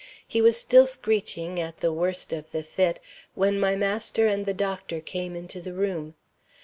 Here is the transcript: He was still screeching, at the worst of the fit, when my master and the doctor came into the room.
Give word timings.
He 0.27 0.41
was 0.41 0.57
still 0.59 0.87
screeching, 0.87 1.59
at 1.59 1.77
the 1.77 1.93
worst 1.93 2.33
of 2.33 2.49
the 2.51 2.63
fit, 2.63 2.99
when 3.35 3.59
my 3.59 3.75
master 3.75 4.25
and 4.25 4.47
the 4.47 4.53
doctor 4.55 4.99
came 4.99 5.35
into 5.35 5.61
the 5.61 5.73
room. 5.73 6.15